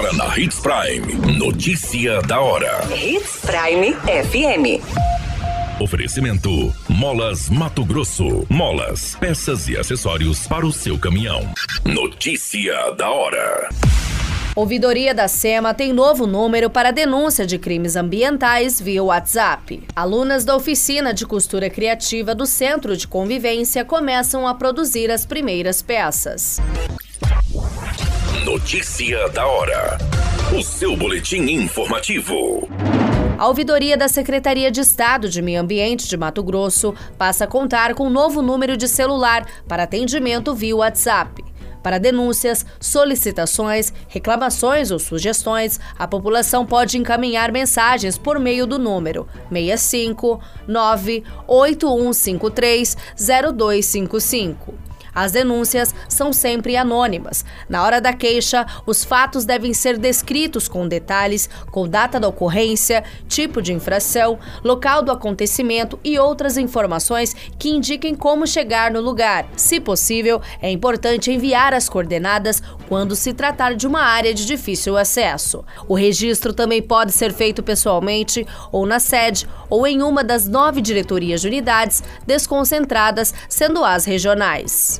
Agora 0.00 0.16
na 0.16 0.38
Hits 0.38 0.58
Prime. 0.60 1.36
Notícia 1.36 2.22
da 2.22 2.40
hora. 2.40 2.80
Hits 2.90 3.40
Prime 3.42 3.92
FM. 3.92 4.82
Oferecimento: 5.78 6.74
Molas 6.88 7.50
Mato 7.50 7.84
Grosso. 7.84 8.46
Molas, 8.48 9.14
peças 9.20 9.68
e 9.68 9.76
acessórios 9.76 10.46
para 10.46 10.64
o 10.64 10.72
seu 10.72 10.98
caminhão. 10.98 11.52
Notícia 11.84 12.92
da 12.92 13.10
hora. 13.10 13.68
Ouvidoria 14.56 15.14
da 15.14 15.28
SEMA 15.28 15.74
tem 15.74 15.92
novo 15.92 16.26
número 16.26 16.70
para 16.70 16.92
denúncia 16.92 17.44
de 17.44 17.58
crimes 17.58 17.94
ambientais 17.94 18.80
via 18.80 19.04
WhatsApp. 19.04 19.82
Alunas 19.94 20.46
da 20.46 20.56
oficina 20.56 21.12
de 21.12 21.26
costura 21.26 21.68
criativa 21.68 22.34
do 22.34 22.46
Centro 22.46 22.96
de 22.96 23.06
Convivência 23.06 23.84
começam 23.84 24.48
a 24.48 24.54
produzir 24.54 25.10
as 25.10 25.26
primeiras 25.26 25.82
peças. 25.82 26.58
Notícia 28.50 29.28
da 29.28 29.46
hora. 29.46 29.96
O 30.52 30.60
seu 30.60 30.96
boletim 30.96 31.42
informativo. 31.42 32.68
A 33.38 33.46
ouvidoria 33.46 33.96
da 33.96 34.08
Secretaria 34.08 34.72
de 34.72 34.80
Estado 34.80 35.28
de 35.28 35.40
Meio 35.40 35.60
Ambiente 35.60 36.08
de 36.08 36.16
Mato 36.16 36.42
Grosso 36.42 36.92
passa 37.16 37.44
a 37.44 37.46
contar 37.46 37.94
com 37.94 38.08
um 38.08 38.10
novo 38.10 38.42
número 38.42 38.76
de 38.76 38.88
celular 38.88 39.46
para 39.68 39.84
atendimento 39.84 40.52
via 40.52 40.74
WhatsApp. 40.74 41.44
Para 41.80 41.98
denúncias, 41.98 42.66
solicitações, 42.80 43.92
reclamações 44.08 44.90
ou 44.90 44.98
sugestões, 44.98 45.78
a 45.96 46.08
população 46.08 46.66
pode 46.66 46.98
encaminhar 46.98 47.52
mensagens 47.52 48.18
por 48.18 48.40
meio 48.40 48.66
do 48.66 48.80
número 48.80 49.28
65 49.48 50.40
98153 50.66 52.96
0255. 53.56 54.89
As 55.14 55.32
denúncias 55.32 55.94
são 56.08 56.32
sempre 56.32 56.76
anônimas. 56.76 57.44
Na 57.68 57.82
hora 57.82 58.00
da 58.00 58.12
queixa, 58.12 58.66
os 58.86 59.04
fatos 59.04 59.44
devem 59.44 59.74
ser 59.74 59.98
descritos 59.98 60.68
com 60.68 60.86
detalhes, 60.86 61.48
com 61.70 61.88
data 61.88 62.20
da 62.20 62.28
ocorrência, 62.28 63.04
tipo 63.28 63.60
de 63.60 63.72
infração, 63.72 64.38
local 64.62 65.02
do 65.02 65.10
acontecimento 65.10 65.98
e 66.04 66.18
outras 66.18 66.56
informações 66.56 67.34
que 67.58 67.70
indiquem 67.70 68.14
como 68.14 68.46
chegar 68.46 68.90
no 68.90 69.00
lugar. 69.00 69.46
Se 69.56 69.80
possível, 69.80 70.40
é 70.60 70.70
importante 70.70 71.30
enviar 71.30 71.74
as 71.74 71.88
coordenadas 71.88 72.62
quando 72.88 73.16
se 73.16 73.32
tratar 73.32 73.74
de 73.74 73.86
uma 73.86 74.02
área 74.02 74.34
de 74.34 74.46
difícil 74.46 74.96
acesso. 74.96 75.64
O 75.88 75.94
registro 75.94 76.52
também 76.52 76.82
pode 76.82 77.12
ser 77.12 77.32
feito 77.32 77.62
pessoalmente 77.62 78.46
ou 78.70 78.86
na 78.86 79.00
sede 79.00 79.48
ou 79.68 79.86
em 79.86 80.02
uma 80.02 80.22
das 80.22 80.46
nove 80.46 80.80
diretorias 80.80 81.40
de 81.40 81.48
unidades 81.48 82.02
desconcentradas, 82.26 83.32
sendo 83.48 83.84
as 83.84 84.04
regionais. 84.04 84.99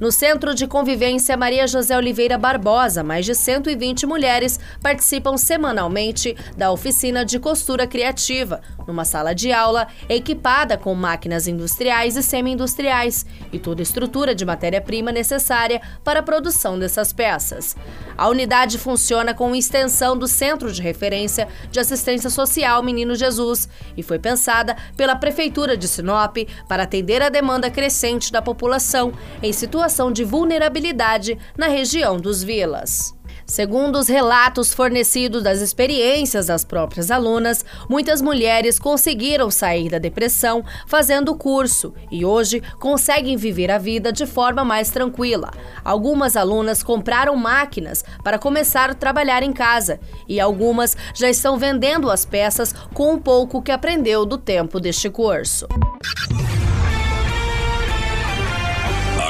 No 0.00 0.10
Centro 0.10 0.54
de 0.54 0.66
Convivência 0.66 1.36
Maria 1.36 1.66
José 1.66 1.94
Oliveira 1.94 2.38
Barbosa, 2.38 3.02
mais 3.02 3.26
de 3.26 3.34
120 3.34 4.06
mulheres 4.06 4.58
participam 4.82 5.36
semanalmente 5.36 6.34
da 6.56 6.72
oficina 6.72 7.22
de 7.22 7.38
costura 7.38 7.86
criativa, 7.86 8.62
numa 8.90 9.04
sala 9.04 9.32
de 9.32 9.52
aula 9.52 9.86
equipada 10.08 10.76
com 10.76 10.92
máquinas 10.96 11.46
industriais 11.46 12.16
e 12.16 12.22
semi-industriais 12.22 13.24
e 13.52 13.58
toda 13.58 13.80
a 13.80 13.84
estrutura 13.84 14.34
de 14.34 14.44
matéria-prima 14.44 15.12
necessária 15.12 15.80
para 16.02 16.18
a 16.18 16.22
produção 16.22 16.76
dessas 16.76 17.12
peças. 17.12 17.76
A 18.18 18.28
unidade 18.28 18.78
funciona 18.78 19.32
com 19.32 19.54
extensão 19.54 20.18
do 20.18 20.26
Centro 20.26 20.72
de 20.72 20.82
Referência 20.82 21.46
de 21.70 21.78
Assistência 21.78 22.28
Social 22.28 22.82
Menino 22.82 23.14
Jesus 23.14 23.68
e 23.96 24.02
foi 24.02 24.18
pensada 24.18 24.76
pela 24.96 25.14
Prefeitura 25.14 25.76
de 25.76 25.86
Sinop 25.86 26.36
para 26.68 26.82
atender 26.82 27.22
a 27.22 27.28
demanda 27.28 27.70
crescente 27.70 28.32
da 28.32 28.42
população 28.42 29.12
em 29.40 29.52
situação 29.52 30.10
de 30.10 30.24
vulnerabilidade 30.24 31.38
na 31.56 31.68
região 31.68 32.16
dos 32.16 32.42
vilas. 32.42 33.19
Segundo 33.50 33.98
os 33.98 34.06
relatos 34.06 34.72
fornecidos 34.72 35.42
das 35.42 35.60
experiências 35.60 36.46
das 36.46 36.64
próprias 36.64 37.10
alunas, 37.10 37.64
muitas 37.88 38.22
mulheres 38.22 38.78
conseguiram 38.78 39.50
sair 39.50 39.90
da 39.90 39.98
depressão 39.98 40.64
fazendo 40.86 41.32
o 41.32 41.36
curso 41.36 41.92
e 42.12 42.24
hoje 42.24 42.62
conseguem 42.78 43.36
viver 43.36 43.68
a 43.68 43.76
vida 43.76 44.12
de 44.12 44.24
forma 44.24 44.64
mais 44.64 44.90
tranquila. 44.90 45.50
Algumas 45.84 46.36
alunas 46.36 46.84
compraram 46.84 47.34
máquinas 47.34 48.04
para 48.22 48.38
começar 48.38 48.88
a 48.88 48.94
trabalhar 48.94 49.42
em 49.42 49.52
casa 49.52 49.98
e 50.28 50.38
algumas 50.38 50.96
já 51.12 51.28
estão 51.28 51.58
vendendo 51.58 52.08
as 52.08 52.24
peças 52.24 52.72
com 52.94 53.14
um 53.14 53.18
pouco 53.18 53.60
que 53.60 53.72
aprendeu 53.72 54.24
do 54.24 54.38
tempo 54.38 54.78
deste 54.78 55.10
curso. 55.10 55.66